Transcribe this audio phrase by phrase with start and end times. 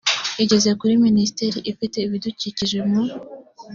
[0.43, 3.01] igeza kuri minisiteri ifite ibidukikije mu